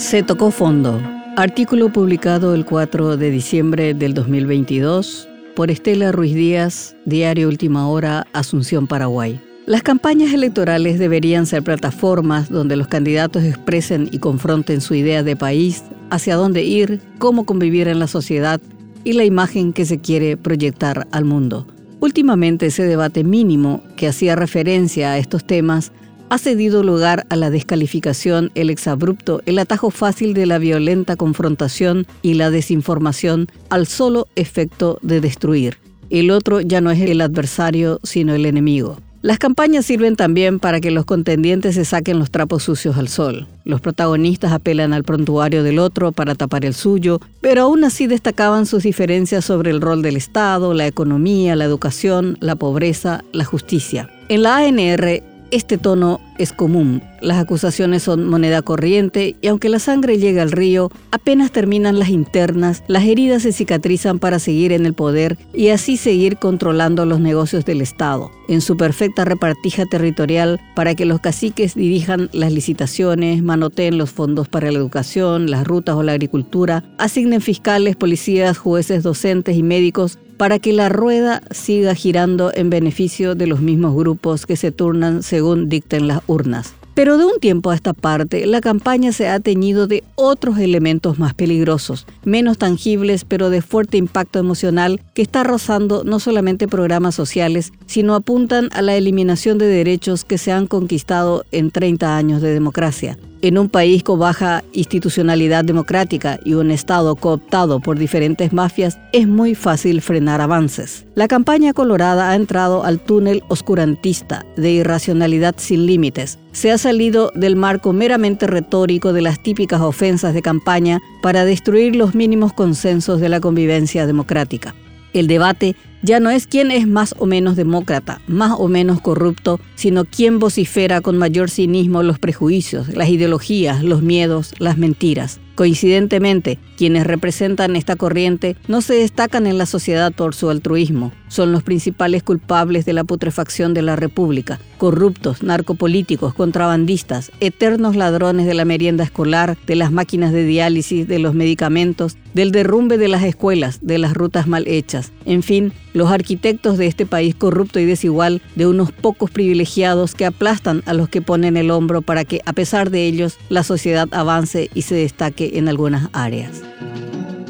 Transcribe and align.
Se 0.00 0.22
tocó 0.22 0.50
fondo. 0.50 0.98
Artículo 1.36 1.92
publicado 1.92 2.54
el 2.54 2.64
4 2.64 3.18
de 3.18 3.30
diciembre 3.30 3.92
del 3.92 4.14
2022 4.14 5.28
por 5.54 5.70
Estela 5.70 6.10
Ruiz 6.10 6.34
Díaz, 6.34 6.96
Diario 7.04 7.48
Última 7.48 7.86
Hora, 7.86 8.26
Asunción, 8.32 8.86
Paraguay. 8.86 9.38
Las 9.66 9.82
campañas 9.82 10.32
electorales 10.32 10.98
deberían 10.98 11.44
ser 11.44 11.62
plataformas 11.62 12.48
donde 12.48 12.76
los 12.76 12.88
candidatos 12.88 13.44
expresen 13.44 14.08
y 14.10 14.20
confronten 14.20 14.80
su 14.80 14.94
idea 14.94 15.22
de 15.22 15.36
país, 15.36 15.84
hacia 16.08 16.34
dónde 16.34 16.64
ir, 16.64 17.02
cómo 17.18 17.44
convivir 17.44 17.86
en 17.86 17.98
la 17.98 18.06
sociedad 18.06 18.58
y 19.04 19.12
la 19.12 19.24
imagen 19.24 19.74
que 19.74 19.84
se 19.84 20.00
quiere 20.00 20.38
proyectar 20.38 21.08
al 21.12 21.26
mundo. 21.26 21.66
Últimamente 22.00 22.66
ese 22.66 22.84
debate 22.84 23.22
mínimo 23.22 23.82
que 23.96 24.08
hacía 24.08 24.34
referencia 24.34 25.12
a 25.12 25.18
estos 25.18 25.44
temas 25.44 25.92
ha 26.30 26.38
cedido 26.38 26.82
lugar 26.82 27.26
a 27.28 27.36
la 27.36 27.50
descalificación, 27.50 28.52
el 28.54 28.70
exabrupto, 28.70 29.42
el 29.46 29.58
atajo 29.58 29.90
fácil 29.90 30.32
de 30.32 30.46
la 30.46 30.58
violenta 30.58 31.16
confrontación 31.16 32.06
y 32.22 32.34
la 32.34 32.50
desinformación 32.50 33.48
al 33.68 33.86
solo 33.86 34.28
efecto 34.36 34.98
de 35.02 35.20
destruir. 35.20 35.78
El 36.08 36.30
otro 36.30 36.60
ya 36.60 36.80
no 36.80 36.90
es 36.90 37.00
el 37.00 37.20
adversario, 37.20 38.00
sino 38.04 38.34
el 38.34 38.46
enemigo. 38.46 38.98
Las 39.22 39.38
campañas 39.38 39.84
sirven 39.84 40.16
también 40.16 40.58
para 40.58 40.80
que 40.80 40.90
los 40.90 41.04
contendientes 41.04 41.74
se 41.74 41.84
saquen 41.84 42.18
los 42.18 42.30
trapos 42.30 42.62
sucios 42.62 42.96
al 42.96 43.08
sol. 43.08 43.46
Los 43.64 43.82
protagonistas 43.82 44.52
apelan 44.52 44.94
al 44.94 45.04
prontuario 45.04 45.62
del 45.62 45.78
otro 45.78 46.10
para 46.10 46.34
tapar 46.34 46.64
el 46.64 46.72
suyo, 46.72 47.20
pero 47.42 47.62
aún 47.62 47.84
así 47.84 48.06
destacaban 48.06 48.64
sus 48.64 48.84
diferencias 48.84 49.44
sobre 49.44 49.72
el 49.72 49.82
rol 49.82 50.00
del 50.00 50.16
Estado, 50.16 50.72
la 50.72 50.86
economía, 50.86 51.54
la 51.54 51.66
educación, 51.66 52.38
la 52.40 52.56
pobreza, 52.56 53.22
la 53.32 53.44
justicia. 53.44 54.08
En 54.30 54.42
la 54.42 54.56
ANR 54.56 55.22
este 55.50 55.78
tono 55.78 56.20
es 56.38 56.52
común. 56.52 57.02
Las 57.20 57.38
acusaciones 57.38 58.02
son 58.02 58.26
moneda 58.26 58.62
corriente 58.62 59.36
y 59.42 59.48
aunque 59.48 59.68
la 59.68 59.78
sangre 59.78 60.18
llega 60.18 60.42
al 60.42 60.52
río, 60.52 60.90
apenas 61.10 61.52
terminan 61.52 61.98
las 61.98 62.08
internas, 62.08 62.82
las 62.88 63.04
heridas 63.04 63.42
se 63.42 63.52
cicatrizan 63.52 64.18
para 64.18 64.38
seguir 64.38 64.72
en 64.72 64.86
el 64.86 64.94
poder 64.94 65.36
y 65.52 65.68
así 65.68 65.96
seguir 65.96 66.38
controlando 66.38 67.04
los 67.04 67.20
negocios 67.20 67.64
del 67.64 67.82
Estado, 67.82 68.30
en 68.48 68.60
su 68.60 68.76
perfecta 68.76 69.24
repartija 69.24 69.84
territorial 69.86 70.60
para 70.74 70.94
que 70.94 71.04
los 71.04 71.20
caciques 71.20 71.74
dirijan 71.74 72.30
las 72.32 72.52
licitaciones, 72.52 73.42
manoteen 73.42 73.98
los 73.98 74.10
fondos 74.10 74.48
para 74.48 74.70
la 74.70 74.78
educación, 74.78 75.50
las 75.50 75.66
rutas 75.66 75.96
o 75.96 76.02
la 76.02 76.12
agricultura, 76.12 76.84
asignen 76.96 77.40
fiscales, 77.40 77.96
policías, 77.96 78.56
jueces, 78.56 79.02
docentes 79.02 79.56
y 79.56 79.62
médicos 79.62 80.18
para 80.40 80.58
que 80.58 80.72
la 80.72 80.88
rueda 80.88 81.42
siga 81.50 81.94
girando 81.94 82.50
en 82.54 82.70
beneficio 82.70 83.34
de 83.34 83.46
los 83.46 83.60
mismos 83.60 83.94
grupos 83.94 84.46
que 84.46 84.56
se 84.56 84.72
turnan 84.72 85.22
según 85.22 85.68
dicten 85.68 86.08
las 86.08 86.22
urnas. 86.28 86.72
Pero 86.94 87.18
de 87.18 87.26
un 87.26 87.38
tiempo 87.40 87.68
a 87.68 87.74
esta 87.74 87.92
parte, 87.92 88.46
la 88.46 88.62
campaña 88.62 89.12
se 89.12 89.28
ha 89.28 89.38
teñido 89.38 89.86
de 89.86 90.02
otros 90.14 90.56
elementos 90.56 91.18
más 91.18 91.34
peligrosos, 91.34 92.06
menos 92.24 92.56
tangibles, 92.56 93.26
pero 93.26 93.50
de 93.50 93.60
fuerte 93.60 93.98
impacto 93.98 94.38
emocional, 94.38 95.02
que 95.12 95.20
está 95.20 95.44
rozando 95.44 96.04
no 96.04 96.18
solamente 96.20 96.68
programas 96.68 97.14
sociales, 97.14 97.74
sino 97.84 98.14
apuntan 98.14 98.70
a 98.72 98.80
la 98.80 98.96
eliminación 98.96 99.58
de 99.58 99.66
derechos 99.66 100.24
que 100.24 100.38
se 100.38 100.52
han 100.52 100.66
conquistado 100.66 101.44
en 101.52 101.70
30 101.70 102.16
años 102.16 102.40
de 102.40 102.54
democracia. 102.54 103.18
En 103.42 103.56
un 103.56 103.70
país 103.70 104.02
con 104.02 104.18
baja 104.18 104.64
institucionalidad 104.74 105.64
democrática 105.64 106.38
y 106.44 106.52
un 106.52 106.70
Estado 106.70 107.16
cooptado 107.16 107.80
por 107.80 107.98
diferentes 107.98 108.52
mafias, 108.52 108.98
es 109.14 109.26
muy 109.26 109.54
fácil 109.54 110.02
frenar 110.02 110.42
avances. 110.42 111.06
La 111.14 111.26
campaña 111.26 111.72
colorada 111.72 112.30
ha 112.30 112.36
entrado 112.36 112.84
al 112.84 113.00
túnel 113.00 113.42
oscurantista 113.48 114.44
de 114.58 114.72
irracionalidad 114.72 115.54
sin 115.56 115.86
límites. 115.86 116.38
Se 116.52 116.70
ha 116.70 116.76
salido 116.76 117.32
del 117.34 117.56
marco 117.56 117.94
meramente 117.94 118.46
retórico 118.46 119.14
de 119.14 119.22
las 119.22 119.42
típicas 119.42 119.80
ofensas 119.80 120.34
de 120.34 120.42
campaña 120.42 121.00
para 121.22 121.46
destruir 121.46 121.96
los 121.96 122.14
mínimos 122.14 122.52
consensos 122.52 123.20
de 123.20 123.30
la 123.30 123.40
convivencia 123.40 124.06
democrática. 124.06 124.74
El 125.14 125.28
debate 125.28 125.76
ya 126.02 126.20
no 126.20 126.30
es 126.30 126.46
quién 126.46 126.70
es 126.70 126.86
más 126.86 127.14
o 127.18 127.26
menos 127.26 127.56
demócrata, 127.56 128.20
más 128.26 128.52
o 128.58 128.68
menos 128.68 129.00
corrupto, 129.00 129.60
sino 129.74 130.04
quién 130.04 130.38
vocifera 130.38 131.00
con 131.00 131.18
mayor 131.18 131.50
cinismo 131.50 132.02
los 132.02 132.18
prejuicios, 132.18 132.88
las 132.88 133.08
ideologías, 133.08 133.82
los 133.82 134.02
miedos, 134.02 134.54
las 134.58 134.78
mentiras. 134.78 135.40
Coincidentemente, 135.60 136.58
quienes 136.78 137.06
representan 137.06 137.76
esta 137.76 137.94
corriente 137.94 138.56
no 138.66 138.80
se 138.80 138.94
destacan 138.94 139.46
en 139.46 139.58
la 139.58 139.66
sociedad 139.66 140.10
por 140.10 140.34
su 140.34 140.48
altruismo. 140.48 141.12
Son 141.28 141.52
los 141.52 141.62
principales 141.62 142.22
culpables 142.22 142.86
de 142.86 142.94
la 142.94 143.04
putrefacción 143.04 143.74
de 143.74 143.82
la 143.82 143.94
República, 143.94 144.58
corruptos, 144.78 145.42
narcopolíticos, 145.42 146.32
contrabandistas, 146.32 147.30
eternos 147.40 147.94
ladrones 147.94 148.46
de 148.46 148.54
la 148.54 148.64
merienda 148.64 149.04
escolar, 149.04 149.58
de 149.66 149.76
las 149.76 149.92
máquinas 149.92 150.32
de 150.32 150.46
diálisis, 150.46 151.06
de 151.06 151.18
los 151.18 151.34
medicamentos, 151.34 152.16
del 152.32 152.52
derrumbe 152.52 152.96
de 152.96 153.08
las 153.08 153.22
escuelas, 153.24 153.80
de 153.82 153.98
las 153.98 154.14
rutas 154.14 154.46
mal 154.46 154.66
hechas. 154.66 155.12
En 155.26 155.42
fin, 155.42 155.74
los 155.92 156.10
arquitectos 156.10 156.78
de 156.78 156.86
este 156.86 157.06
país 157.06 157.34
corrupto 157.34 157.80
y 157.80 157.84
desigual, 157.84 158.42
de 158.56 158.66
unos 158.66 158.92
pocos 158.92 159.30
privilegiados 159.30 160.14
que 160.14 160.26
aplastan 160.26 160.82
a 160.86 160.94
los 160.94 161.08
que 161.08 161.22
ponen 161.22 161.56
el 161.56 161.70
hombro 161.70 162.02
para 162.02 162.24
que, 162.24 162.40
a 162.46 162.52
pesar 162.52 162.90
de 162.90 163.06
ellos, 163.06 163.38
la 163.48 163.62
sociedad 163.62 164.08
avance 164.12 164.70
y 164.74 164.82
se 164.82 164.94
destaque 164.94 165.52
en 165.54 165.68
algunas 165.68 166.08
áreas. 166.12 166.62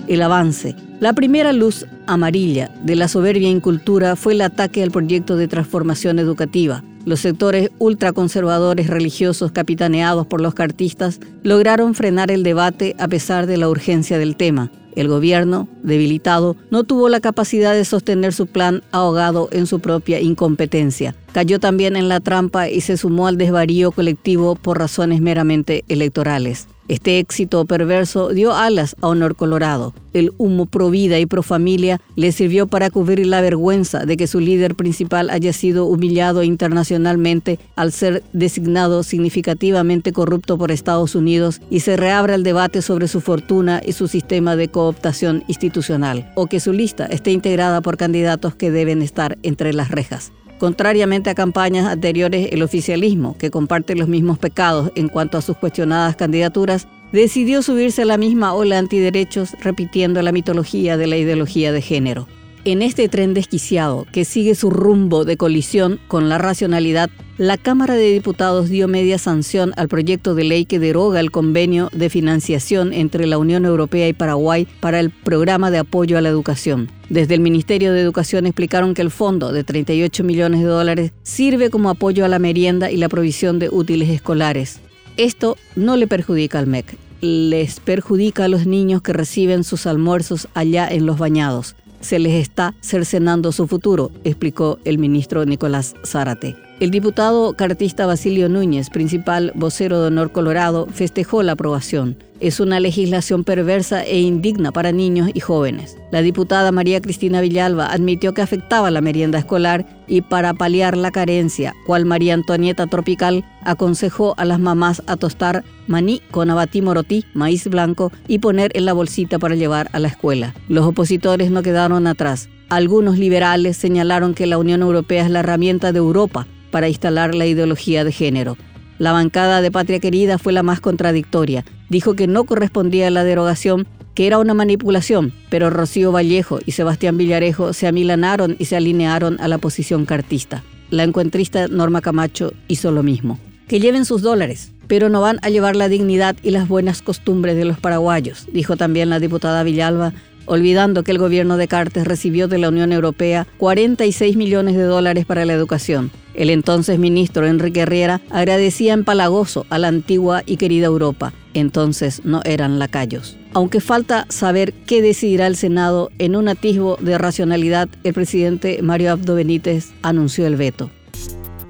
El 0.08 0.22
avance. 0.22 0.74
La 1.00 1.12
primera 1.14 1.52
luz 1.52 1.86
amarilla 2.06 2.70
de 2.82 2.96
la 2.96 3.08
soberbia 3.08 3.48
incultura 3.48 4.16
fue 4.16 4.34
el 4.34 4.42
ataque 4.42 4.82
al 4.82 4.90
proyecto 4.90 5.36
de 5.36 5.48
transformación 5.48 6.18
educativa. 6.18 6.84
Los 7.06 7.20
sectores 7.20 7.70
ultraconservadores 7.78 8.88
religiosos 8.88 9.52
capitaneados 9.52 10.26
por 10.26 10.42
los 10.42 10.52
cartistas 10.52 11.18
lograron 11.42 11.94
frenar 11.94 12.30
el 12.30 12.42
debate 12.42 12.94
a 12.98 13.08
pesar 13.08 13.46
de 13.46 13.56
la 13.56 13.70
urgencia 13.70 14.18
del 14.18 14.36
tema. 14.36 14.70
El 14.96 15.08
gobierno, 15.08 15.68
debilitado, 15.82 16.56
no 16.70 16.84
tuvo 16.84 17.08
la 17.08 17.20
capacidad 17.20 17.74
de 17.74 17.84
sostener 17.84 18.32
su 18.32 18.46
plan 18.46 18.82
ahogado 18.90 19.48
en 19.52 19.66
su 19.66 19.80
propia 19.80 20.20
incompetencia. 20.20 21.14
Cayó 21.32 21.60
también 21.60 21.96
en 21.96 22.08
la 22.08 22.20
trampa 22.20 22.68
y 22.68 22.80
se 22.80 22.96
sumó 22.96 23.26
al 23.26 23.38
desvarío 23.38 23.92
colectivo 23.92 24.56
por 24.56 24.78
razones 24.78 25.20
meramente 25.20 25.84
electorales. 25.88 26.66
Este 26.90 27.20
éxito 27.20 27.64
perverso 27.66 28.30
dio 28.30 28.52
alas 28.52 28.96
a 29.00 29.06
Honor 29.06 29.36
Colorado. 29.36 29.94
El 30.12 30.32
humo 30.38 30.66
pro 30.66 30.90
vida 30.90 31.20
y 31.20 31.26
pro 31.26 31.44
familia 31.44 32.00
le 32.16 32.32
sirvió 32.32 32.66
para 32.66 32.90
cubrir 32.90 33.28
la 33.28 33.40
vergüenza 33.40 34.04
de 34.06 34.16
que 34.16 34.26
su 34.26 34.40
líder 34.40 34.74
principal 34.74 35.30
haya 35.30 35.52
sido 35.52 35.84
humillado 35.84 36.42
internacionalmente 36.42 37.60
al 37.76 37.92
ser 37.92 38.24
designado 38.32 39.04
significativamente 39.04 40.12
corrupto 40.12 40.58
por 40.58 40.72
Estados 40.72 41.14
Unidos 41.14 41.60
y 41.70 41.78
se 41.78 41.96
reabra 41.96 42.34
el 42.34 42.42
debate 42.42 42.82
sobre 42.82 43.06
su 43.06 43.20
fortuna 43.20 43.80
y 43.86 43.92
su 43.92 44.08
sistema 44.08 44.56
de 44.56 44.66
cooptación 44.66 45.44
institucional, 45.46 46.32
o 46.34 46.46
que 46.46 46.58
su 46.58 46.72
lista 46.72 47.06
esté 47.06 47.30
integrada 47.30 47.82
por 47.82 47.98
candidatos 47.98 48.56
que 48.56 48.72
deben 48.72 49.00
estar 49.00 49.38
entre 49.44 49.72
las 49.74 49.92
rejas. 49.92 50.32
Contrariamente 50.60 51.30
a 51.30 51.34
campañas 51.34 51.86
anteriores, 51.86 52.50
el 52.52 52.62
oficialismo, 52.62 53.34
que 53.38 53.50
comparte 53.50 53.96
los 53.96 54.08
mismos 54.08 54.38
pecados 54.38 54.92
en 54.94 55.08
cuanto 55.08 55.38
a 55.38 55.40
sus 55.40 55.56
cuestionadas 55.56 56.16
candidaturas, 56.16 56.86
decidió 57.12 57.62
subirse 57.62 58.02
a 58.02 58.04
la 58.04 58.18
misma 58.18 58.52
ola 58.52 58.78
antiderechos 58.78 59.56
repitiendo 59.62 60.20
la 60.20 60.32
mitología 60.32 60.98
de 60.98 61.06
la 61.06 61.16
ideología 61.16 61.72
de 61.72 61.80
género. 61.80 62.28
En 62.66 62.82
este 62.82 63.08
tren 63.08 63.32
desquiciado 63.32 64.06
que 64.12 64.26
sigue 64.26 64.54
su 64.54 64.68
rumbo 64.68 65.24
de 65.24 65.38
colisión 65.38 65.98
con 66.08 66.28
la 66.28 66.36
racionalidad, 66.36 67.08
la 67.40 67.56
Cámara 67.56 67.94
de 67.94 68.12
Diputados 68.12 68.68
dio 68.68 68.86
media 68.86 69.16
sanción 69.16 69.72
al 69.78 69.88
proyecto 69.88 70.34
de 70.34 70.44
ley 70.44 70.66
que 70.66 70.78
deroga 70.78 71.20
el 71.20 71.30
convenio 71.30 71.88
de 71.94 72.10
financiación 72.10 72.92
entre 72.92 73.26
la 73.26 73.38
Unión 73.38 73.64
Europea 73.64 74.06
y 74.08 74.12
Paraguay 74.12 74.68
para 74.80 75.00
el 75.00 75.08
programa 75.08 75.70
de 75.70 75.78
apoyo 75.78 76.18
a 76.18 76.20
la 76.20 76.28
educación. 76.28 76.90
Desde 77.08 77.32
el 77.32 77.40
Ministerio 77.40 77.94
de 77.94 78.02
Educación 78.02 78.44
explicaron 78.44 78.92
que 78.92 79.00
el 79.00 79.10
fondo 79.10 79.54
de 79.54 79.64
38 79.64 80.22
millones 80.22 80.60
de 80.60 80.66
dólares 80.66 81.12
sirve 81.22 81.70
como 81.70 81.88
apoyo 81.88 82.26
a 82.26 82.28
la 82.28 82.38
merienda 82.38 82.90
y 82.90 82.98
la 82.98 83.08
provisión 83.08 83.58
de 83.58 83.70
útiles 83.70 84.10
escolares. 84.10 84.80
Esto 85.16 85.56
no 85.76 85.96
le 85.96 86.06
perjudica 86.06 86.58
al 86.58 86.66
MEC, 86.66 86.94
les 87.22 87.80
perjudica 87.80 88.44
a 88.44 88.48
los 88.48 88.66
niños 88.66 89.00
que 89.00 89.14
reciben 89.14 89.64
sus 89.64 89.86
almuerzos 89.86 90.46
allá 90.52 90.86
en 90.88 91.06
los 91.06 91.16
bañados 91.16 91.74
se 92.00 92.18
les 92.18 92.32
está 92.32 92.74
cercenando 92.80 93.52
su 93.52 93.66
futuro, 93.66 94.10
explicó 94.24 94.78
el 94.86 94.96
ministro 94.96 95.44
Nicolás 95.44 95.94
Zárate. 96.02 96.69
El 96.80 96.90
diputado 96.90 97.52
cartista 97.52 98.06
Basilio 98.06 98.48
Núñez, 98.48 98.88
principal 98.88 99.52
vocero 99.54 100.00
de 100.00 100.06
Honor 100.06 100.32
Colorado, 100.32 100.86
festejó 100.86 101.42
la 101.42 101.52
aprobación. 101.52 102.16
Es 102.40 102.58
una 102.58 102.80
legislación 102.80 103.44
perversa 103.44 104.02
e 104.02 104.20
indigna 104.20 104.72
para 104.72 104.90
niños 104.90 105.28
y 105.34 105.40
jóvenes. 105.40 105.98
La 106.10 106.22
diputada 106.22 106.72
María 106.72 107.02
Cristina 107.02 107.42
Villalba 107.42 107.92
admitió 107.92 108.32
que 108.32 108.40
afectaba 108.40 108.90
la 108.90 109.02
merienda 109.02 109.38
escolar 109.38 109.84
y 110.08 110.22
para 110.22 110.54
paliar 110.54 110.96
la 110.96 111.10
carencia, 111.10 111.76
cual 111.84 112.06
María 112.06 112.32
Antonieta 112.32 112.86
Tropical 112.86 113.44
aconsejó 113.62 114.32
a 114.38 114.46
las 114.46 114.58
mamás 114.58 115.02
a 115.06 115.18
tostar 115.18 115.64
maní 115.86 116.22
con 116.30 116.48
abatí 116.48 116.80
morotí, 116.80 117.26
maíz 117.34 117.68
blanco 117.68 118.10
y 118.26 118.38
poner 118.38 118.70
en 118.72 118.86
la 118.86 118.94
bolsita 118.94 119.38
para 119.38 119.54
llevar 119.54 119.90
a 119.92 119.98
la 119.98 120.08
escuela. 120.08 120.54
Los 120.70 120.86
opositores 120.86 121.50
no 121.50 121.62
quedaron 121.62 122.06
atrás. 122.06 122.48
Algunos 122.70 123.18
liberales 123.18 123.76
señalaron 123.76 124.32
que 124.32 124.46
la 124.46 124.56
Unión 124.56 124.80
Europea 124.82 125.24
es 125.24 125.30
la 125.30 125.40
herramienta 125.40 125.90
de 125.90 125.98
Europa 125.98 126.46
para 126.70 126.88
instalar 126.88 127.34
la 127.34 127.46
ideología 127.46 128.04
de 128.04 128.12
género. 128.12 128.56
La 128.98 129.10
bancada 129.10 129.60
de 129.60 129.72
Patria 129.72 129.98
Querida 129.98 130.38
fue 130.38 130.52
la 130.52 130.62
más 130.62 130.78
contradictoria. 130.78 131.64
Dijo 131.88 132.14
que 132.14 132.28
no 132.28 132.44
correspondía 132.44 133.08
a 133.08 133.10
la 133.10 133.24
derogación, 133.24 133.88
que 134.14 134.28
era 134.28 134.38
una 134.38 134.54
manipulación, 134.54 135.32
pero 135.48 135.68
Rocío 135.68 136.12
Vallejo 136.12 136.60
y 136.64 136.70
Sebastián 136.70 137.18
Villarejo 137.18 137.72
se 137.72 137.88
amilanaron 137.88 138.54
y 138.60 138.66
se 138.66 138.76
alinearon 138.76 139.40
a 139.40 139.48
la 139.48 139.58
posición 139.58 140.06
cartista. 140.06 140.62
La 140.90 141.02
encuentrista 141.02 141.66
Norma 141.66 142.00
Camacho 142.02 142.52
hizo 142.68 142.92
lo 142.92 143.02
mismo. 143.02 143.40
Que 143.66 143.80
lleven 143.80 144.04
sus 144.04 144.22
dólares, 144.22 144.70
pero 144.86 145.08
no 145.08 145.20
van 145.20 145.40
a 145.42 145.50
llevar 145.50 145.74
la 145.74 145.88
dignidad 145.88 146.36
y 146.42 146.50
las 146.50 146.68
buenas 146.68 147.02
costumbres 147.02 147.56
de 147.56 147.64
los 147.64 147.80
paraguayos, 147.80 148.46
dijo 148.52 148.76
también 148.76 149.10
la 149.10 149.18
diputada 149.18 149.64
Villalba, 149.64 150.12
olvidando 150.46 151.02
que 151.02 151.12
el 151.12 151.18
gobierno 151.18 151.56
de 151.56 151.68
Cartes 151.68 152.06
recibió 152.06 152.48
de 152.48 152.58
la 152.58 152.68
Unión 152.68 152.92
Europea 152.92 153.46
46 153.58 154.36
millones 154.36 154.76
de 154.76 154.82
dólares 154.82 155.26
para 155.26 155.44
la 155.44 155.52
educación. 155.52 156.10
El 156.34 156.50
entonces 156.50 156.98
ministro 156.98 157.46
Enrique 157.46 157.80
Herrera 157.80 158.20
agradecía 158.30 158.94
empalagoso 158.94 159.66
a 159.68 159.78
la 159.78 159.88
antigua 159.88 160.42
y 160.46 160.56
querida 160.56 160.86
Europa. 160.86 161.32
Entonces 161.54 162.22
no 162.24 162.40
eran 162.44 162.78
lacayos. 162.78 163.36
Aunque 163.52 163.80
falta 163.80 164.26
saber 164.28 164.72
qué 164.72 165.02
decidirá 165.02 165.46
el 165.46 165.56
Senado 165.56 166.10
en 166.18 166.36
un 166.36 166.48
atisbo 166.48 166.96
de 167.00 167.18
racionalidad, 167.18 167.88
el 168.04 168.14
presidente 168.14 168.80
Mario 168.82 169.12
Abdo 169.12 169.34
Benítez 169.34 169.90
anunció 170.02 170.46
el 170.46 170.56
veto. 170.56 170.90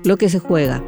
Lo 0.05 0.17
que 0.17 0.29
se 0.29 0.39
juega. 0.39 0.85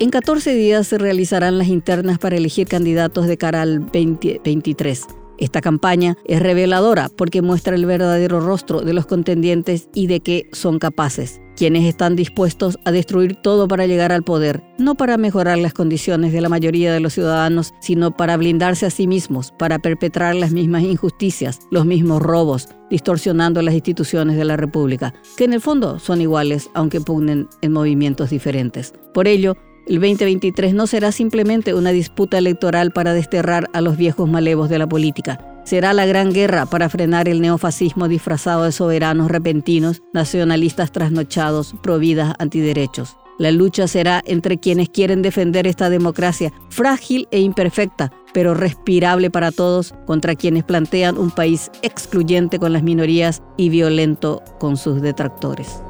En 0.00 0.10
14 0.10 0.54
días 0.54 0.86
se 0.86 0.98
realizarán 0.98 1.58
las 1.58 1.68
internas 1.68 2.18
para 2.18 2.36
elegir 2.36 2.68
candidatos 2.68 3.26
de 3.26 3.36
cara 3.36 3.62
al 3.62 3.80
2023. 3.80 5.06
Esta 5.38 5.60
campaña 5.60 6.16
es 6.24 6.40
reveladora 6.40 7.08
porque 7.16 7.42
muestra 7.42 7.76
el 7.76 7.86
verdadero 7.86 8.40
rostro 8.40 8.80
de 8.80 8.92
los 8.92 9.06
contendientes 9.06 9.88
y 9.94 10.08
de 10.08 10.18
qué 10.20 10.48
son 10.52 10.80
capaces, 10.80 11.40
quienes 11.56 11.84
están 11.84 12.16
dispuestos 12.16 12.76
a 12.84 12.90
destruir 12.90 13.36
todo 13.36 13.68
para 13.68 13.86
llegar 13.86 14.10
al 14.10 14.24
poder, 14.24 14.64
no 14.78 14.96
para 14.96 15.16
mejorar 15.16 15.58
las 15.58 15.74
condiciones 15.74 16.32
de 16.32 16.40
la 16.40 16.48
mayoría 16.48 16.92
de 16.92 16.98
los 16.98 17.14
ciudadanos, 17.14 17.72
sino 17.80 18.16
para 18.16 18.36
blindarse 18.36 18.86
a 18.86 18.90
sí 18.90 19.06
mismos, 19.06 19.52
para 19.58 19.78
perpetrar 19.78 20.34
las 20.34 20.50
mismas 20.50 20.82
injusticias, 20.82 21.60
los 21.70 21.86
mismos 21.86 22.20
robos, 22.20 22.68
distorsionando 22.90 23.62
las 23.62 23.74
instituciones 23.74 24.36
de 24.36 24.44
la 24.44 24.56
República, 24.56 25.14
que 25.36 25.44
en 25.44 25.52
el 25.52 25.60
fondo 25.60 26.00
son 26.00 26.20
iguales, 26.20 26.68
aunque 26.74 27.00
pugnen 27.00 27.48
en 27.60 27.72
movimientos 27.72 28.30
diferentes. 28.30 28.92
Por 29.14 29.28
ello, 29.28 29.54
el 29.88 29.94
2023 29.94 30.74
no 30.74 30.86
será 30.86 31.12
simplemente 31.12 31.72
una 31.72 31.90
disputa 31.90 32.36
electoral 32.36 32.90
para 32.90 33.14
desterrar 33.14 33.68
a 33.72 33.80
los 33.80 33.96
viejos 33.96 34.28
malevos 34.28 34.68
de 34.68 34.78
la 34.78 34.86
política. 34.86 35.40
Será 35.64 35.94
la 35.94 36.04
gran 36.04 36.32
guerra 36.32 36.66
para 36.66 36.88
frenar 36.88 37.28
el 37.28 37.40
neofascismo 37.40 38.06
disfrazado 38.06 38.64
de 38.64 38.72
soberanos 38.72 39.30
repentinos, 39.30 40.02
nacionalistas 40.12 40.92
trasnochados, 40.92 41.74
providas 41.82 42.34
antiderechos. 42.38 43.16
La 43.38 43.50
lucha 43.50 43.86
será 43.86 44.22
entre 44.26 44.58
quienes 44.58 44.88
quieren 44.88 45.22
defender 45.22 45.66
esta 45.66 45.88
democracia 45.88 46.52
frágil 46.70 47.28
e 47.30 47.40
imperfecta, 47.40 48.12
pero 48.34 48.52
respirable 48.52 49.30
para 49.30 49.52
todos, 49.52 49.94
contra 50.06 50.34
quienes 50.34 50.64
plantean 50.64 51.16
un 51.16 51.30
país 51.30 51.70
excluyente 51.82 52.58
con 52.58 52.72
las 52.72 52.82
minorías 52.82 53.42
y 53.56 53.68
violento 53.68 54.42
con 54.58 54.76
sus 54.76 55.00
detractores. 55.00 55.80